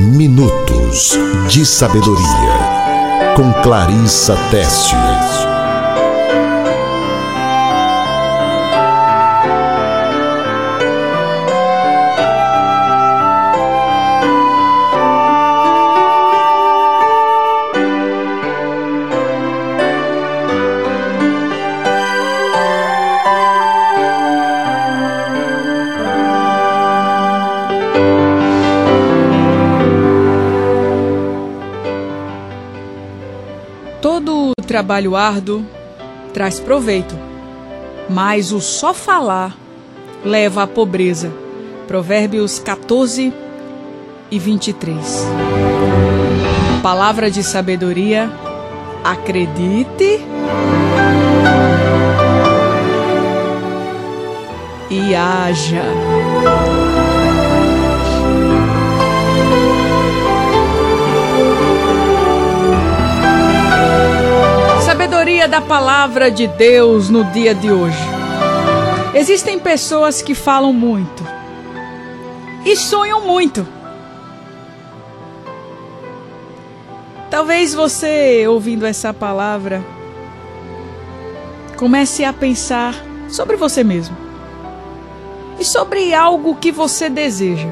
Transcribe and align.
Minutos 0.00 1.12
de 1.50 1.64
Sabedoria, 1.66 3.34
com 3.36 3.52
Clarissa 3.62 4.34
Tessius. 4.50 5.49
Trabalho 34.80 35.14
árduo 35.14 35.62
traz 36.32 36.58
proveito, 36.58 37.14
mas 38.08 38.50
o 38.50 38.62
só 38.62 38.94
falar 38.94 39.54
leva 40.24 40.62
à 40.62 40.66
pobreza. 40.66 41.30
Provérbios 41.86 42.58
14 42.58 43.30
e 44.30 44.38
23. 44.38 45.26
Palavra 46.82 47.30
de 47.30 47.42
sabedoria, 47.42 48.32
acredite 49.04 50.24
e 54.88 55.14
haja. 55.14 55.84
Da 65.48 65.60
palavra 65.60 66.30
de 66.30 66.46
Deus 66.46 67.08
no 67.08 67.24
dia 67.24 67.54
de 67.54 67.70
hoje. 67.70 67.98
Existem 69.14 69.58
pessoas 69.58 70.22
que 70.22 70.34
falam 70.34 70.72
muito 70.72 71.26
e 72.64 72.76
sonham 72.76 73.26
muito. 73.26 73.66
Talvez 77.30 77.74
você, 77.74 78.46
ouvindo 78.48 78.84
essa 78.84 79.14
palavra, 79.14 79.84
comece 81.76 82.24
a 82.24 82.32
pensar 82.32 82.94
sobre 83.28 83.56
você 83.56 83.82
mesmo 83.82 84.16
e 85.58 85.64
sobre 85.64 86.12
algo 86.12 86.56
que 86.56 86.72
você 86.72 87.08
deseja. 87.08 87.68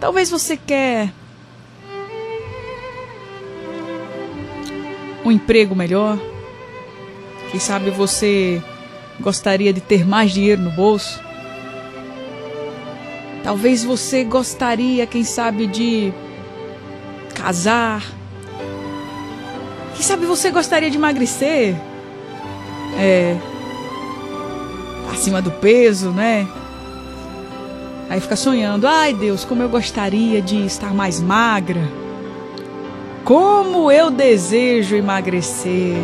Talvez 0.00 0.30
você 0.30 0.56
quer 0.56 1.12
um 5.28 5.32
emprego 5.32 5.74
melhor. 5.74 6.18
Quem 7.50 7.60
sabe 7.60 7.90
você 7.90 8.62
gostaria 9.20 9.72
de 9.72 9.80
ter 9.80 10.06
mais 10.06 10.32
dinheiro 10.32 10.62
no 10.62 10.70
bolso. 10.70 11.20
Talvez 13.42 13.84
você 13.84 14.24
gostaria, 14.24 15.06
quem 15.06 15.24
sabe, 15.24 15.66
de 15.66 16.12
casar. 17.34 18.02
Quem 19.94 20.02
sabe 20.02 20.26
você 20.26 20.50
gostaria 20.50 20.90
de 20.90 20.96
emagrecer. 20.96 21.74
É. 22.98 23.36
Acima 25.12 25.40
do 25.40 25.50
peso, 25.50 26.10
né? 26.10 26.46
Aí 28.10 28.20
fica 28.20 28.36
sonhando, 28.36 28.86
ai 28.86 29.12
Deus, 29.12 29.44
como 29.44 29.62
eu 29.62 29.68
gostaria 29.68 30.40
de 30.40 30.64
estar 30.64 30.94
mais 30.94 31.20
magra. 31.20 32.07
Como 33.28 33.92
eu 33.92 34.10
desejo 34.10 34.96
emagrecer. 34.96 35.98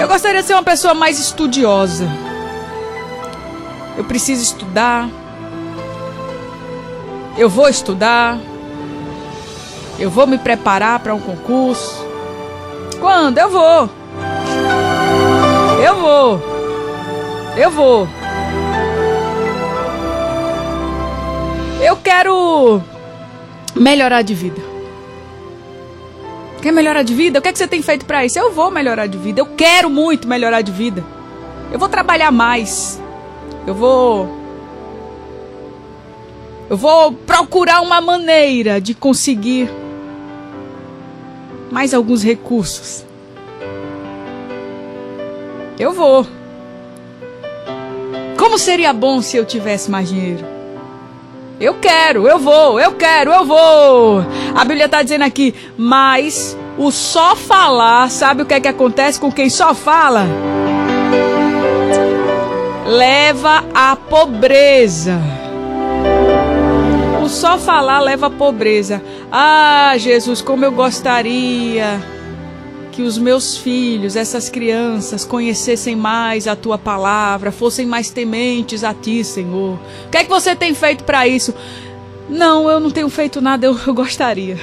Eu 0.00 0.08
gostaria 0.08 0.40
de 0.40 0.46
ser 0.46 0.54
uma 0.54 0.62
pessoa 0.62 0.94
mais 0.94 1.18
estudiosa. 1.18 2.08
Eu 3.98 4.04
preciso 4.04 4.42
estudar. 4.42 5.10
Eu 7.36 7.50
vou 7.50 7.68
estudar. 7.68 8.38
Eu 9.98 10.08
vou 10.08 10.26
me 10.26 10.38
preparar 10.38 11.00
para 11.00 11.14
um 11.14 11.20
concurso. 11.20 12.02
Quando? 12.98 13.36
Eu 13.36 13.50
vou. 13.50 13.90
Eu 15.84 15.96
vou. 16.00 16.42
Eu 17.58 17.70
vou. 17.70 18.19
Eu 21.82 21.96
quero 21.96 22.82
melhorar 23.74 24.20
de 24.20 24.34
vida. 24.34 24.60
Quer 26.60 26.72
melhorar 26.72 27.02
de 27.02 27.14
vida? 27.14 27.38
O 27.38 27.42
que, 27.42 27.48
é 27.48 27.52
que 27.52 27.58
você 27.58 27.66
tem 27.66 27.80
feito 27.80 28.04
para 28.04 28.24
isso? 28.24 28.38
Eu 28.38 28.52
vou 28.52 28.70
melhorar 28.70 29.06
de 29.06 29.16
vida. 29.16 29.40
Eu 29.40 29.46
quero 29.46 29.88
muito 29.88 30.28
melhorar 30.28 30.60
de 30.60 30.70
vida. 30.70 31.02
Eu 31.72 31.78
vou 31.78 31.88
trabalhar 31.88 32.30
mais. 32.30 33.00
Eu 33.66 33.74
vou. 33.74 34.28
Eu 36.68 36.76
vou 36.76 37.12
procurar 37.12 37.80
uma 37.80 38.00
maneira 38.00 38.78
de 38.78 38.92
conseguir 38.92 39.70
mais 41.70 41.94
alguns 41.94 42.22
recursos. 42.22 43.06
Eu 45.78 45.94
vou. 45.94 46.26
Como 48.38 48.58
seria 48.58 48.92
bom 48.92 49.22
se 49.22 49.38
eu 49.38 49.46
tivesse 49.46 49.90
mais 49.90 50.10
dinheiro? 50.10 50.59
Eu 51.60 51.74
quero, 51.74 52.26
eu 52.26 52.38
vou, 52.38 52.80
eu 52.80 52.92
quero, 52.92 53.30
eu 53.30 53.44
vou. 53.44 54.24
A 54.54 54.64
Bíblia 54.64 54.86
está 54.86 55.02
dizendo 55.02 55.24
aqui, 55.24 55.54
mas 55.76 56.56
o 56.78 56.90
só 56.90 57.36
falar, 57.36 58.08
sabe 58.08 58.40
o 58.40 58.46
que 58.46 58.54
é 58.54 58.60
que 58.60 58.68
acontece 58.68 59.20
com 59.20 59.30
quem 59.30 59.50
só 59.50 59.74
fala? 59.74 60.26
Leva 62.86 63.62
à 63.74 63.94
pobreza. 63.94 65.20
O 67.22 67.28
só 67.28 67.58
falar 67.58 68.00
leva 68.00 68.28
à 68.28 68.30
pobreza. 68.30 69.02
Ah, 69.30 69.92
Jesus, 69.98 70.40
como 70.40 70.64
eu 70.64 70.72
gostaria 70.72 72.00
que 73.00 73.06
os 73.06 73.16
meus 73.16 73.56
filhos, 73.56 74.14
essas 74.14 74.50
crianças, 74.50 75.24
conhecessem 75.24 75.96
mais 75.96 76.46
a 76.46 76.54
tua 76.54 76.76
palavra, 76.76 77.50
fossem 77.50 77.86
mais 77.86 78.10
tementes 78.10 78.84
a 78.84 78.92
ti, 78.92 79.24
Senhor. 79.24 79.78
O 80.06 80.10
que 80.10 80.18
é 80.18 80.24
que 80.24 80.28
você 80.28 80.54
tem 80.54 80.74
feito 80.74 81.02
para 81.04 81.26
isso? 81.26 81.54
Não, 82.28 82.68
eu 82.68 82.78
não 82.78 82.90
tenho 82.90 83.08
feito 83.08 83.40
nada, 83.40 83.64
eu, 83.64 83.78
eu 83.86 83.94
gostaria. 83.94 84.58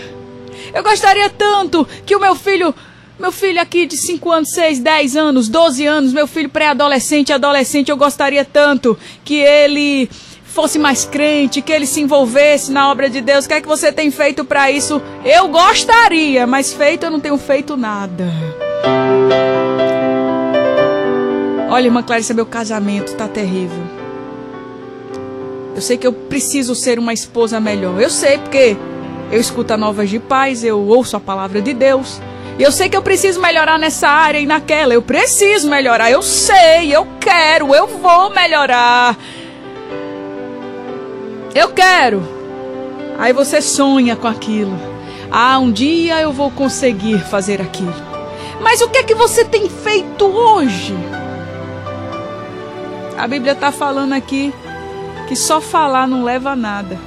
Eu 0.71 0.83
gostaria 0.83 1.31
tanto 1.31 1.87
que 2.05 2.15
o 2.15 2.19
meu 2.19 2.35
filho 2.35 2.75
meu 3.17 3.31
filho 3.31 3.59
aqui 3.59 3.87
de 3.87 3.97
5 3.97 4.31
anos, 4.31 4.51
6, 4.51 4.81
10 4.81 5.15
anos, 5.15 5.49
12 5.49 5.83
anos, 5.87 6.13
meu 6.13 6.27
filho 6.27 6.49
pré-adolescente, 6.49 7.33
adolescente, 7.33 7.89
eu 7.89 7.97
gostaria 7.97 8.45
tanto 8.45 8.95
que 9.25 9.37
ele 9.37 10.07
fosse 10.57 10.79
mais 10.79 11.05
crente, 11.05 11.61
que 11.61 11.71
ele 11.71 11.85
se 11.85 12.01
envolvesse 12.01 12.71
na 12.71 12.89
obra 12.89 13.07
de 13.07 13.21
Deus. 13.21 13.45
O 13.45 13.47
que 13.47 13.53
é 13.53 13.61
que 13.61 13.67
você 13.67 13.91
tem 13.91 14.09
feito 14.09 14.43
para 14.43 14.71
isso? 14.71 14.99
Eu 15.23 15.47
gostaria, 15.49 16.47
mas 16.47 16.73
feito 16.73 17.03
eu 17.03 17.11
não 17.11 17.19
tenho 17.19 17.37
feito 17.37 17.77
nada. 17.77 18.25
Olha, 21.69 21.85
irmã 21.85 22.01
Clarissa, 22.01 22.33
meu 22.33 22.47
casamento 22.47 23.09
está 23.09 23.27
terrível. 23.27 23.83
Eu 25.75 25.81
sei 25.83 25.95
que 25.95 26.07
eu 26.07 26.13
preciso 26.13 26.73
ser 26.73 26.97
uma 26.97 27.13
esposa 27.13 27.59
melhor. 27.59 28.01
Eu 28.01 28.09
sei 28.09 28.39
porque 28.39 28.75
eu 29.31 29.39
escuto 29.39 29.75
a 29.75 29.77
novas 29.77 30.09
de 30.09 30.17
paz, 30.17 30.63
eu 30.63 30.79
ouço 30.79 31.15
a 31.15 31.19
palavra 31.19 31.61
de 31.61 31.71
Deus. 31.71 32.19
E 32.57 32.63
eu 32.63 32.71
sei 32.71 32.89
que 32.89 32.97
eu 32.97 33.03
preciso 33.03 33.39
melhorar 33.39 33.77
nessa 33.77 34.07
área 34.07 34.39
e 34.39 34.47
naquela. 34.47 34.91
Eu 34.91 35.03
preciso 35.03 35.69
melhorar. 35.69 36.09
Eu 36.09 36.23
sei, 36.23 36.91
eu 36.91 37.07
quero, 37.19 37.75
eu 37.75 37.85
vou 37.85 38.31
melhorar. 38.31 39.15
Eu 41.53 41.69
quero. 41.69 42.21
Aí 43.17 43.33
você 43.33 43.61
sonha 43.61 44.15
com 44.15 44.27
aquilo. 44.27 44.77
Ah, 45.31 45.59
um 45.59 45.71
dia 45.71 46.21
eu 46.21 46.31
vou 46.31 46.51
conseguir 46.51 47.19
fazer 47.19 47.61
aquilo. 47.61 47.93
Mas 48.61 48.81
o 48.81 48.89
que 48.89 48.99
é 48.99 49.03
que 49.03 49.15
você 49.15 49.43
tem 49.43 49.69
feito 49.69 50.25
hoje? 50.25 50.95
A 53.17 53.27
Bíblia 53.27 53.53
está 53.53 53.71
falando 53.71 54.13
aqui 54.13 54.53
que 55.27 55.35
só 55.35 55.59
falar 55.59 56.07
não 56.07 56.23
leva 56.23 56.51
a 56.51 56.55
nada. 56.55 56.97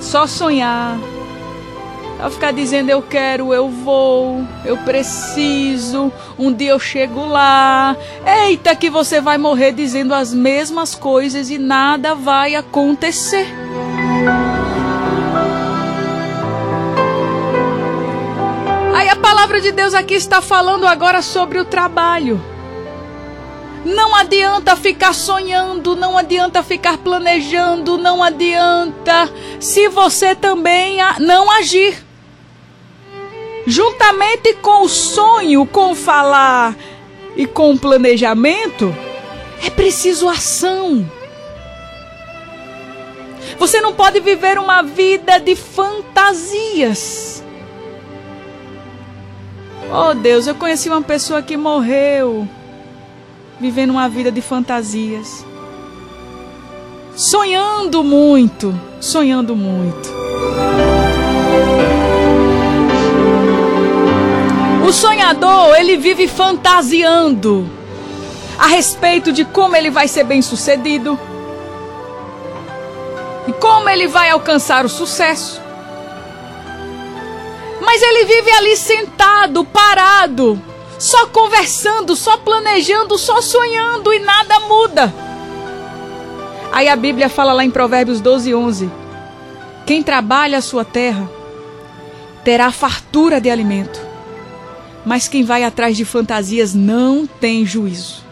Só 0.00 0.26
sonhar, 0.26 0.98
a 2.22 2.28
ficar 2.28 2.52
dizendo 2.52 2.90
eu 2.90 3.00
quero, 3.00 3.54
eu 3.54 3.68
vou, 3.68 4.44
eu 4.64 4.76
preciso, 4.78 6.12
um 6.38 6.52
dia 6.52 6.70
eu 6.70 6.78
chego 6.78 7.26
lá. 7.26 7.96
Eita, 8.46 8.76
que 8.76 8.90
você 8.90 9.20
vai 9.20 9.38
morrer 9.38 9.72
dizendo 9.72 10.12
as 10.12 10.34
mesmas 10.34 10.94
coisas 10.94 11.48
e 11.48 11.58
nada 11.58 12.14
vai 12.14 12.54
acontecer. 12.54 13.46
Aí 18.94 19.08
a 19.08 19.16
palavra 19.16 19.60
de 19.60 19.72
Deus 19.72 19.94
aqui 19.94 20.14
está 20.14 20.42
falando 20.42 20.86
agora 20.86 21.22
sobre 21.22 21.58
o 21.58 21.64
trabalho. 21.64 22.40
Não 23.82 24.14
adianta 24.14 24.76
ficar 24.76 25.14
sonhando, 25.14 25.96
não 25.96 26.18
adianta 26.18 26.62
ficar 26.62 26.98
planejando, 26.98 27.96
não 27.96 28.22
adianta 28.22 29.32
se 29.58 29.88
você 29.88 30.34
também 30.34 30.98
não 31.18 31.50
agir. 31.50 32.09
Juntamente 33.70 34.52
com 34.54 34.82
o 34.82 34.88
sonho, 34.88 35.64
com 35.64 35.92
o 35.92 35.94
falar 35.94 36.76
e 37.36 37.46
com 37.46 37.70
o 37.70 37.78
planejamento, 37.78 38.92
é 39.64 39.70
preciso 39.70 40.28
ação. 40.28 41.08
Você 43.60 43.80
não 43.80 43.94
pode 43.94 44.18
viver 44.18 44.58
uma 44.58 44.82
vida 44.82 45.38
de 45.38 45.54
fantasias. 45.54 47.44
Oh 49.88 50.14
Deus, 50.14 50.48
eu 50.48 50.56
conheci 50.56 50.88
uma 50.88 51.02
pessoa 51.02 51.40
que 51.40 51.56
morreu 51.56 52.48
vivendo 53.60 53.90
uma 53.90 54.08
vida 54.08 54.32
de 54.32 54.40
fantasias. 54.40 55.46
Sonhando 57.14 58.02
muito, 58.02 58.74
sonhando 59.00 59.54
muito. 59.54 60.29
O 64.90 64.92
sonhador, 64.92 65.76
ele 65.78 65.96
vive 65.96 66.26
fantasiando 66.26 67.70
a 68.58 68.66
respeito 68.66 69.30
de 69.30 69.44
como 69.44 69.76
ele 69.76 69.88
vai 69.88 70.08
ser 70.08 70.24
bem-sucedido 70.24 71.16
e 73.46 73.52
como 73.52 73.88
ele 73.88 74.08
vai 74.08 74.30
alcançar 74.30 74.84
o 74.84 74.88
sucesso. 74.88 75.62
Mas 77.80 78.02
ele 78.02 78.24
vive 78.24 78.50
ali 78.50 78.76
sentado, 78.76 79.64
parado, 79.64 80.60
só 80.98 81.28
conversando, 81.28 82.16
só 82.16 82.38
planejando, 82.38 83.16
só 83.16 83.40
sonhando 83.40 84.12
e 84.12 84.18
nada 84.18 84.58
muda. 84.58 85.14
Aí 86.72 86.88
a 86.88 86.96
Bíblia 86.96 87.28
fala 87.28 87.52
lá 87.52 87.64
em 87.64 87.70
Provérbios 87.70 88.20
12, 88.20 88.52
11: 88.52 88.90
Quem 89.86 90.02
trabalha 90.02 90.58
a 90.58 90.62
sua 90.62 90.84
terra 90.84 91.30
terá 92.42 92.72
fartura 92.72 93.40
de 93.40 93.48
alimento, 93.48 94.09
mas 95.04 95.28
quem 95.28 95.44
vai 95.44 95.64
atrás 95.64 95.96
de 95.96 96.04
fantasias 96.04 96.74
não 96.74 97.26
tem 97.26 97.64
juízo. 97.64 98.24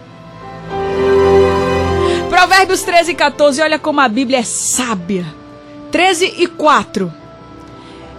Provérbios 2.29 2.83
13 2.83 3.13
e 3.13 3.15
14, 3.15 3.63
olha 3.63 3.79
como 3.79 4.01
a 4.01 4.09
Bíblia 4.09 4.39
é 4.39 4.43
sábia. 4.43 5.27
13 5.91 6.35
e 6.39 6.47
4. 6.47 7.13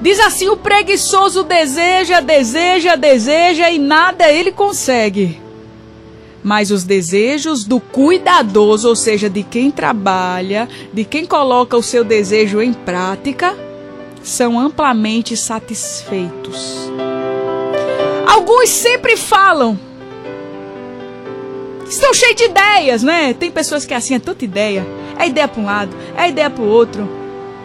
Diz 0.01 0.19
assim: 0.19 0.49
o 0.49 0.57
preguiçoso 0.57 1.43
deseja, 1.43 2.19
deseja, 2.19 2.95
deseja 2.95 3.69
e 3.69 3.77
nada 3.77 4.31
ele 4.31 4.51
consegue. 4.51 5.39
Mas 6.41 6.71
os 6.71 6.83
desejos 6.83 7.65
do 7.65 7.79
cuidadoso, 7.79 8.87
ou 8.87 8.95
seja, 8.95 9.29
de 9.29 9.43
quem 9.43 9.69
trabalha, 9.69 10.69
de 10.93 11.03
quem 11.03 11.25
coloca 11.25 11.75
o 11.75 11.83
seu 11.83 12.03
desejo 12.03 12.61
em 12.61 12.73
prática, 12.73 13.55
são 14.23 14.57
amplamente 14.57 15.35
satisfeitos. 15.35 16.89
Alguns 18.39 18.69
sempre 18.69 19.17
falam, 19.17 19.77
estão 21.85 22.13
cheios 22.13 22.37
de 22.37 22.45
ideias, 22.45 23.03
né? 23.03 23.35
Tem 23.37 23.51
pessoas 23.51 23.85
que 23.85 23.93
é 23.93 23.97
assim, 23.97 24.15
é 24.15 24.19
tanta 24.19 24.45
ideia. 24.45 24.87
É 25.19 25.27
ideia 25.27 25.45
para 25.45 25.61
um 25.61 25.65
lado, 25.65 25.93
é 26.15 26.29
ideia 26.29 26.49
para 26.49 26.63
o 26.63 26.67
outro. 26.69 27.05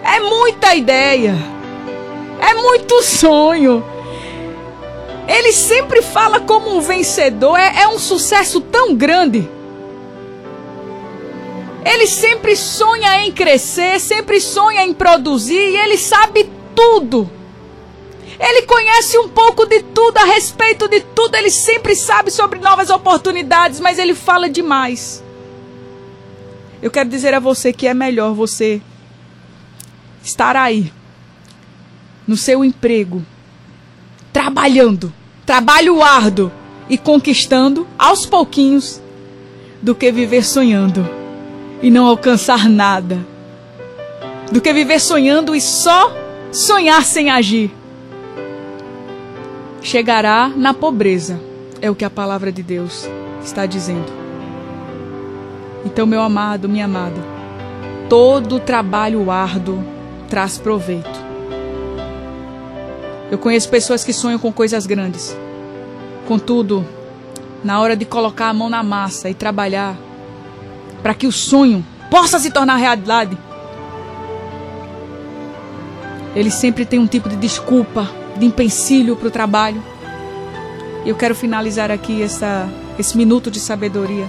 É 0.02 0.18
muita 0.18 0.74
ideia. 0.74 1.36
É 2.40 2.54
muito 2.54 3.04
sonho. 3.04 3.84
Ele 5.28 5.52
sempre 5.52 6.02
fala 6.02 6.40
como 6.40 6.76
um 6.76 6.80
vencedor. 6.80 7.56
É, 7.56 7.82
é 7.82 7.88
um 7.88 7.98
sucesso 8.00 8.60
tão 8.60 8.96
grande. 8.96 9.48
Ele 11.84 12.08
sempre 12.08 12.56
sonha 12.56 13.24
em 13.24 13.30
crescer, 13.30 14.00
sempre 14.00 14.40
sonha 14.40 14.84
em 14.84 14.92
produzir 14.92 15.54
e 15.54 15.76
ele 15.76 15.96
sabe 15.96 16.50
tudo. 16.74 17.30
Ele 18.38 18.62
conhece 18.62 19.18
um 19.18 19.28
pouco 19.28 19.66
de 19.66 19.82
tudo, 19.82 20.18
a 20.18 20.24
respeito 20.24 20.88
de 20.88 21.00
tudo, 21.00 21.36
ele 21.36 21.50
sempre 21.50 21.94
sabe 21.94 22.30
sobre 22.30 22.58
novas 22.58 22.90
oportunidades, 22.90 23.80
mas 23.80 23.98
ele 23.98 24.14
fala 24.14 24.48
demais. 24.48 25.22
Eu 26.82 26.90
quero 26.90 27.08
dizer 27.08 27.32
a 27.32 27.40
você 27.40 27.72
que 27.72 27.86
é 27.86 27.94
melhor 27.94 28.34
você 28.34 28.82
estar 30.22 30.56
aí 30.56 30.92
no 32.26 32.36
seu 32.36 32.64
emprego, 32.64 33.24
trabalhando, 34.32 35.12
trabalho 35.46 36.02
árduo 36.02 36.50
e 36.88 36.98
conquistando 36.98 37.86
aos 37.98 38.26
pouquinhos, 38.26 39.00
do 39.80 39.94
que 39.94 40.10
viver 40.10 40.42
sonhando 40.42 41.06
e 41.82 41.90
não 41.90 42.06
alcançar 42.06 42.68
nada. 42.68 43.26
Do 44.50 44.60
que 44.60 44.72
viver 44.72 44.98
sonhando 44.98 45.54
e 45.54 45.60
só 45.60 46.10
sonhar 46.50 47.04
sem 47.04 47.30
agir. 47.30 47.70
Chegará 49.84 50.48
na 50.48 50.72
pobreza, 50.72 51.38
é 51.82 51.90
o 51.90 51.94
que 51.94 52.06
a 52.06 52.10
palavra 52.10 52.50
de 52.50 52.62
Deus 52.62 53.06
está 53.44 53.66
dizendo. 53.66 54.10
Então, 55.84 56.06
meu 56.06 56.22
amado, 56.22 56.70
minha 56.70 56.86
amada, 56.86 57.20
todo 58.08 58.58
trabalho 58.58 59.30
árduo 59.30 59.84
traz 60.26 60.56
proveito. 60.56 61.22
Eu 63.30 63.36
conheço 63.36 63.68
pessoas 63.68 64.02
que 64.02 64.14
sonham 64.14 64.38
com 64.38 64.50
coisas 64.50 64.86
grandes. 64.86 65.36
Contudo, 66.26 66.82
na 67.62 67.78
hora 67.78 67.94
de 67.94 68.06
colocar 68.06 68.48
a 68.48 68.54
mão 68.54 68.70
na 68.70 68.82
massa 68.82 69.28
e 69.28 69.34
trabalhar 69.34 69.98
para 71.02 71.12
que 71.12 71.26
o 71.26 71.32
sonho 71.32 71.84
possa 72.10 72.38
se 72.38 72.50
tornar 72.50 72.76
realidade, 72.76 73.36
ele 76.34 76.50
sempre 76.50 76.86
tem 76.86 76.98
um 76.98 77.06
tipo 77.06 77.28
de 77.28 77.36
desculpa, 77.36 78.23
de 78.36 78.46
empecilho 78.46 79.16
para 79.16 79.28
o 79.28 79.30
trabalho. 79.30 79.82
Eu 81.04 81.14
quero 81.14 81.34
finalizar 81.34 81.90
aqui 81.90 82.22
essa, 82.22 82.68
esse 82.98 83.16
minuto 83.16 83.50
de 83.50 83.60
sabedoria 83.60 84.26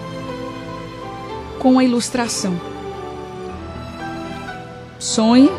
com 1.59 1.73
uma 1.73 1.83
ilustração. 1.83 2.59
Sonhe, 4.99 5.51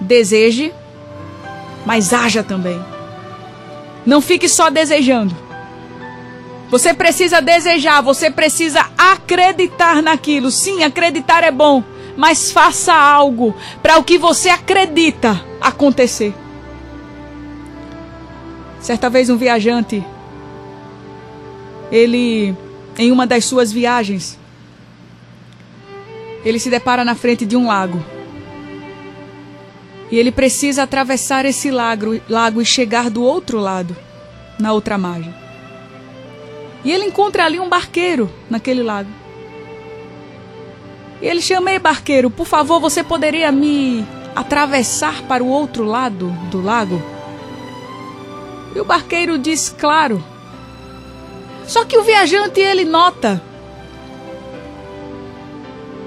deseje 0.00 0.72
mas 1.84 2.12
haja 2.12 2.42
também. 2.42 2.80
Não 4.06 4.20
fique 4.20 4.48
só 4.48 4.70
desejando. 4.70 5.36
Você 6.70 6.92
precisa 6.92 7.40
desejar, 7.40 8.00
você 8.00 8.30
precisa 8.30 8.86
acreditar 8.96 10.02
naquilo. 10.02 10.50
Sim, 10.50 10.82
acreditar 10.82 11.44
é 11.44 11.50
bom, 11.50 11.84
mas 12.16 12.50
faça 12.50 12.92
algo 12.92 13.54
para 13.82 13.98
o 13.98 14.04
que 14.04 14.18
você 14.18 14.48
acredita 14.48 15.40
acontecer. 15.60 16.34
Certa 18.84 19.08
vez 19.08 19.30
um 19.30 19.38
viajante, 19.38 20.04
ele 21.90 22.54
em 22.98 23.10
uma 23.10 23.26
das 23.26 23.46
suas 23.46 23.72
viagens, 23.72 24.38
ele 26.44 26.58
se 26.58 26.68
depara 26.68 27.02
na 27.02 27.14
frente 27.14 27.46
de 27.46 27.56
um 27.56 27.66
lago. 27.66 28.04
E 30.10 30.18
ele 30.18 30.30
precisa 30.30 30.82
atravessar 30.82 31.46
esse 31.46 31.70
lago, 31.70 32.20
lago 32.28 32.60
e 32.60 32.66
chegar 32.66 33.08
do 33.08 33.22
outro 33.22 33.58
lado, 33.58 33.96
na 34.60 34.74
outra 34.74 34.98
margem. 34.98 35.34
E 36.84 36.92
ele 36.92 37.06
encontra 37.06 37.46
ali 37.46 37.58
um 37.58 37.70
barqueiro 37.70 38.30
naquele 38.50 38.82
lago. 38.82 39.08
E 41.22 41.26
ele 41.26 41.40
chama, 41.40 41.70
ei 41.70 41.78
barqueiro, 41.78 42.28
por 42.28 42.46
favor, 42.46 42.78
você 42.80 43.02
poderia 43.02 43.50
me 43.50 44.06
atravessar 44.36 45.22
para 45.22 45.42
o 45.42 45.48
outro 45.48 45.84
lado 45.84 46.28
do 46.50 46.60
lago? 46.60 47.13
E 48.74 48.80
o 48.80 48.84
barqueiro 48.84 49.38
diz, 49.38 49.74
claro. 49.78 50.22
Só 51.66 51.84
que 51.84 51.96
o 51.96 52.02
viajante 52.02 52.60
ele 52.60 52.84
nota 52.84 53.42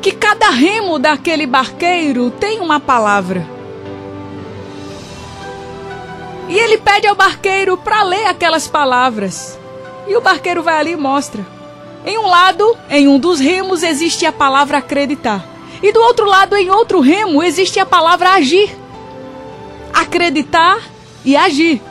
que 0.02 0.12
cada 0.12 0.50
remo 0.50 1.00
daquele 1.00 1.46
barqueiro 1.46 2.30
tem 2.32 2.60
uma 2.60 2.80
palavra. 2.80 3.46
E 6.48 6.58
ele 6.58 6.78
pede 6.78 7.08
ao 7.08 7.16
barqueiro 7.16 7.78
para 7.78 8.04
ler 8.04 8.26
aquelas 8.26 8.68
palavras. 8.68 9.58
E 10.08 10.16
o 10.16 10.22
barqueiro 10.22 10.64
vai 10.64 10.78
ali 10.78 10.92
e 10.92 10.98
mostra. 10.98 11.46
Em 12.06 12.18
um 12.18 12.28
lado, 12.28 12.78
em 12.90 13.08
um 13.08 13.20
dos 13.20 13.40
remos, 13.40 13.84
existe 13.84 14.26
a 14.26 14.32
palavra 14.32 14.78
acreditar. 14.78 15.46
E 15.84 15.92
do 15.92 16.00
outro 16.00 16.26
lado, 16.26 16.56
em 16.56 16.70
outro 16.70 17.02
remo, 17.02 17.44
existe 17.44 17.80
a 17.80 17.86
palavra 17.86 18.30
agir. 18.32 18.74
Acreditar 19.94 20.80
e 21.26 21.36
agir. 21.36 21.82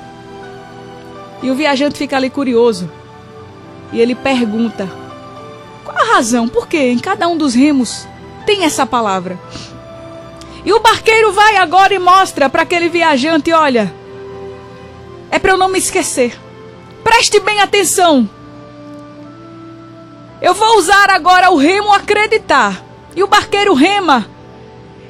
E 1.43 1.51
o 1.51 1.55
viajante 1.55 1.99
fica 1.99 2.17
ali 2.17 2.31
curioso. 2.31 2.91
E 3.93 4.01
ele 4.01 4.15
pergunta: 4.15 4.89
qual 5.85 5.97
a 5.97 6.15
razão? 6.15 6.49
Por 6.49 6.67
que 6.67 6.79
em 6.79 6.99
cada 6.99 7.29
um 7.29 7.37
dos 7.37 7.55
remos 7.55 8.07
tem 8.45 8.65
essa 8.65 8.87
palavra? 8.87 9.39
E 10.65 10.73
o 10.73 10.81
barqueiro 10.81 11.33
vai 11.33 11.57
agora 11.57 11.95
e 11.95 11.99
mostra 11.99 12.49
para 12.49 12.63
aquele 12.63 12.89
viajante: 12.89 13.53
olha, 13.53 13.93
é 15.31 15.39
para 15.39 15.53
eu 15.53 15.59
não 15.59 15.69
me 15.69 15.79
esquecer. 15.79 16.37
Preste 17.05 17.39
bem 17.41 17.61
atenção. 17.61 18.29
Eu 20.43 20.55
vou 20.55 20.79
usar 20.79 21.09
agora 21.11 21.51
o 21.51 21.57
remo 21.57 21.93
acreditar. 21.93 22.83
E 23.15 23.23
o 23.23 23.27
barqueiro 23.27 23.75
rema. 23.75 24.27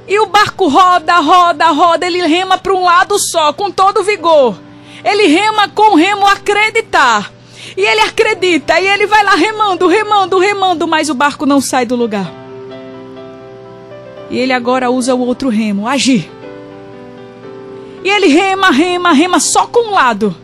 E 0.07 0.19
o 0.21 0.27
barco 0.27 0.69
roda, 0.69 1.19
roda, 1.19 1.67
roda. 1.69 2.07
Ele 2.07 2.25
rema 2.27 2.59
para 2.59 2.75
um 2.75 2.85
lado 2.85 3.19
só, 3.19 3.53
com 3.53 3.71
todo 3.71 4.05
vigor. 4.05 4.57
Ele 5.05 5.27
rema 5.27 5.69
com 5.69 5.95
remo 5.95 6.27
acreditar. 6.27 7.33
E 7.77 7.81
ele 7.81 8.01
acredita. 8.01 8.81
E 8.81 8.87
ele 8.87 9.07
vai 9.07 9.25
lá 9.25 9.35
remando, 9.35 9.87
remando, 9.87 10.39
remando. 10.39 10.87
Mas 10.87 11.09
o 11.09 11.15
barco 11.15 11.47
não 11.47 11.61
sai 11.61 11.87
do 11.87 11.97
lugar. 11.97 12.31
E 14.31 14.39
ele 14.39 14.53
agora 14.53 14.91
usa 14.91 15.15
o 15.15 15.21
outro 15.21 15.49
remo, 15.49 15.87
agir. 15.87 16.31
E 18.05 18.09
ele 18.09 18.29
rema, 18.29 18.71
rema, 18.71 19.13
rema 19.13 19.41
só 19.41 19.67
com 19.67 19.89
um 19.89 19.93
lado. 19.93 20.35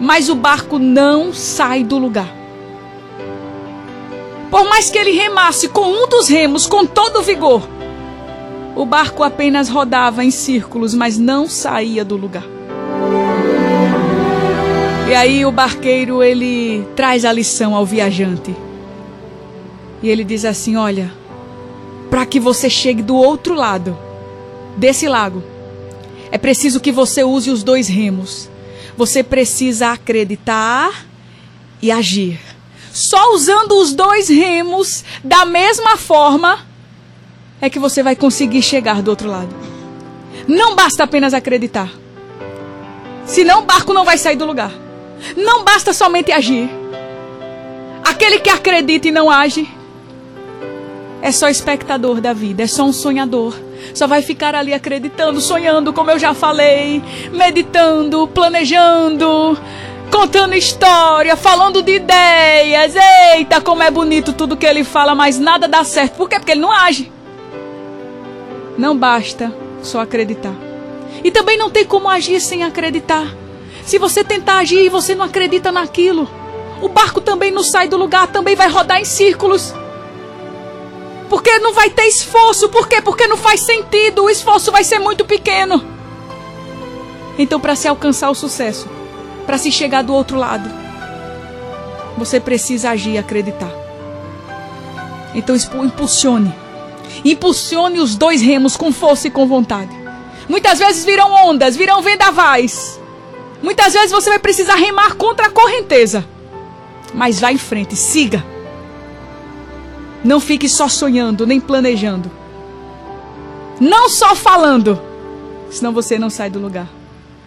Mas 0.00 0.28
o 0.28 0.34
barco 0.34 0.78
não 0.78 1.32
sai 1.32 1.82
do 1.82 1.98
lugar. 1.98 2.38
Por 4.50 4.66
mais 4.68 4.88
que 4.90 4.96
ele 4.96 5.10
remasse 5.12 5.68
com 5.68 5.86
um 5.86 6.08
dos 6.08 6.28
remos 6.28 6.66
com 6.66 6.86
todo 6.86 7.22
vigor, 7.22 7.68
o 8.74 8.86
barco 8.86 9.22
apenas 9.22 9.68
rodava 9.68 10.24
em 10.24 10.30
círculos, 10.30 10.94
mas 10.94 11.18
não 11.18 11.48
saía 11.48 12.04
do 12.04 12.16
lugar. 12.16 12.57
E 15.08 15.14
aí 15.14 15.46
o 15.46 15.50
barqueiro 15.50 16.22
ele 16.22 16.86
traz 16.94 17.24
a 17.24 17.32
lição 17.32 17.74
ao 17.74 17.86
viajante. 17.86 18.54
E 20.02 20.08
ele 20.10 20.22
diz 20.22 20.44
assim: 20.44 20.76
"Olha, 20.76 21.10
para 22.10 22.26
que 22.26 22.38
você 22.38 22.68
chegue 22.68 23.02
do 23.02 23.16
outro 23.16 23.54
lado 23.54 23.96
desse 24.76 25.08
lago, 25.08 25.42
é 26.30 26.36
preciso 26.36 26.78
que 26.78 26.92
você 26.92 27.24
use 27.24 27.50
os 27.50 27.62
dois 27.62 27.88
remos. 27.88 28.50
Você 28.98 29.22
precisa 29.22 29.92
acreditar 29.92 31.06
e 31.80 31.90
agir. 31.90 32.38
Só 32.92 33.32
usando 33.34 33.80
os 33.80 33.94
dois 33.94 34.28
remos 34.28 35.04
da 35.24 35.46
mesma 35.46 35.96
forma 35.96 36.66
é 37.62 37.70
que 37.70 37.78
você 37.78 38.02
vai 38.02 38.14
conseguir 38.14 38.60
chegar 38.60 39.00
do 39.00 39.08
outro 39.08 39.30
lado. 39.30 39.54
Não 40.46 40.76
basta 40.76 41.04
apenas 41.04 41.32
acreditar. 41.32 41.90
Senão 43.24 43.60
o 43.60 43.64
barco 43.64 43.94
não 43.94 44.04
vai 44.04 44.18
sair 44.18 44.36
do 44.36 44.44
lugar. 44.44 44.87
Não 45.36 45.64
basta 45.64 45.92
somente 45.92 46.32
agir. 46.32 46.68
Aquele 48.04 48.38
que 48.40 48.50
acredita 48.50 49.08
e 49.08 49.10
não 49.10 49.30
age 49.30 49.68
é 51.20 51.32
só 51.32 51.48
espectador 51.48 52.20
da 52.20 52.32
vida, 52.32 52.62
é 52.62 52.66
só 52.66 52.84
um 52.84 52.92
sonhador. 52.92 53.54
Só 53.94 54.06
vai 54.06 54.22
ficar 54.22 54.54
ali 54.54 54.72
acreditando, 54.72 55.40
sonhando, 55.40 55.92
como 55.92 56.10
eu 56.10 56.18
já 56.18 56.34
falei, 56.34 57.02
meditando, 57.32 58.28
planejando, 58.28 59.58
contando 60.10 60.54
história, 60.54 61.36
falando 61.36 61.82
de 61.82 61.96
ideias. 61.96 62.94
Eita, 63.34 63.60
como 63.60 63.82
é 63.82 63.90
bonito 63.90 64.32
tudo 64.32 64.56
que 64.56 64.66
ele 64.66 64.84
fala, 64.84 65.14
mas 65.14 65.38
nada 65.38 65.68
dá 65.68 65.84
certo. 65.84 66.16
Por 66.16 66.28
quê? 66.28 66.38
Porque 66.38 66.52
ele 66.52 66.60
não 66.60 66.72
age. 66.72 67.10
Não 68.76 68.96
basta 68.96 69.52
só 69.82 70.00
acreditar. 70.00 70.54
E 71.22 71.30
também 71.30 71.58
não 71.58 71.70
tem 71.70 71.84
como 71.84 72.08
agir 72.08 72.40
sem 72.40 72.62
acreditar. 72.62 73.26
Se 73.88 73.96
você 73.96 74.22
tentar 74.22 74.58
agir 74.58 74.84
e 74.84 74.90
você 74.90 75.14
não 75.14 75.24
acredita 75.24 75.72
naquilo, 75.72 76.28
o 76.82 76.90
barco 76.90 77.22
também 77.22 77.50
não 77.50 77.62
sai 77.62 77.88
do 77.88 77.96
lugar, 77.96 78.26
também 78.26 78.54
vai 78.54 78.68
rodar 78.68 79.00
em 79.00 79.04
círculos. 79.06 79.72
Porque 81.30 81.58
não 81.60 81.72
vai 81.72 81.88
ter 81.88 82.02
esforço. 82.02 82.68
Por 82.68 82.86
quê? 82.86 83.00
Porque 83.00 83.26
não 83.26 83.38
faz 83.38 83.62
sentido. 83.62 84.24
O 84.24 84.28
esforço 84.28 84.70
vai 84.70 84.84
ser 84.84 84.98
muito 84.98 85.24
pequeno. 85.24 85.82
Então, 87.38 87.58
para 87.58 87.74
se 87.74 87.88
alcançar 87.88 88.28
o 88.28 88.34
sucesso, 88.34 88.86
para 89.46 89.56
se 89.56 89.72
chegar 89.72 90.02
do 90.02 90.12
outro 90.12 90.36
lado, 90.36 90.68
você 92.18 92.38
precisa 92.38 92.90
agir 92.90 93.12
e 93.12 93.18
acreditar. 93.18 93.72
Então 95.34 95.56
impulsione. 95.82 96.54
Impulsione 97.24 98.00
os 98.00 98.16
dois 98.16 98.42
remos 98.42 98.76
com 98.76 98.92
força 98.92 99.28
e 99.28 99.30
com 99.30 99.46
vontade. 99.48 99.96
Muitas 100.46 100.78
vezes 100.78 101.06
virão 101.06 101.32
ondas, 101.32 101.74
virão 101.74 102.02
vendavais. 102.02 102.98
Muitas 103.62 103.92
vezes 103.92 104.10
você 104.10 104.30
vai 104.30 104.38
precisar 104.38 104.76
remar 104.76 105.14
contra 105.14 105.46
a 105.46 105.50
correnteza. 105.50 106.24
Mas 107.12 107.40
vá 107.40 107.52
em 107.52 107.58
frente, 107.58 107.96
siga. 107.96 108.44
Não 110.22 110.40
fique 110.40 110.68
só 110.68 110.88
sonhando, 110.88 111.46
nem 111.46 111.60
planejando. 111.60 112.30
Não 113.80 114.08
só 114.08 114.34
falando, 114.34 115.00
senão 115.70 115.92
você 115.92 116.18
não 116.18 116.30
sai 116.30 116.50
do 116.50 116.58
lugar. 116.58 116.88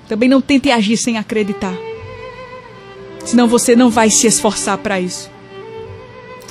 Também 0.07 0.29
não 0.29 0.41
tente 0.41 0.71
agir 0.71 0.97
sem 0.97 1.17
acreditar. 1.17 1.73
Senão 3.25 3.47
você 3.47 3.75
não 3.75 3.89
vai 3.89 4.09
se 4.09 4.27
esforçar 4.27 4.77
para 4.77 4.99
isso. 4.99 5.29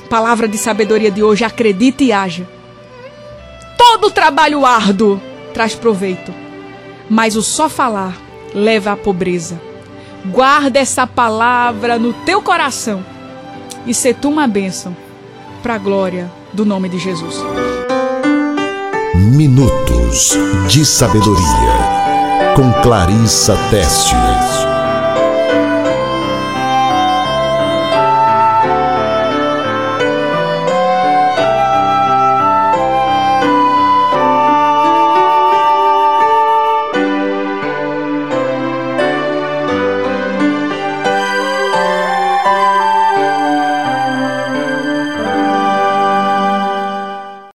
Palavra 0.09 0.47
de 0.47 0.57
sabedoria 0.57 1.11
de 1.11 1.23
hoje: 1.23 1.43
acredite 1.43 2.03
e 2.03 2.11
haja. 2.11 2.47
Todo 3.77 4.11
trabalho 4.11 4.65
árduo 4.65 5.21
traz 5.53 5.75
proveito, 5.75 6.33
mas 7.09 7.35
o 7.35 7.41
só 7.41 7.67
falar 7.67 8.15
leva 8.53 8.91
à 8.91 8.97
pobreza. 8.97 9.59
Guarda 10.25 10.79
essa 10.79 11.07
palavra 11.07 11.97
no 11.97 12.13
teu 12.13 12.41
coração 12.41 13.03
e 13.85 13.93
se 13.93 14.13
tu 14.13 14.29
uma 14.29 14.47
bênção 14.47 14.95
para 15.63 15.75
a 15.75 15.77
glória 15.77 16.31
do 16.53 16.65
nome 16.65 16.89
de 16.89 16.97
Jesus. 16.99 17.35
Minutos 19.15 20.37
de 20.67 20.85
Sabedoria 20.85 22.01
com 22.55 22.71
Clarissa 22.81 23.57
Teste. 23.69 24.15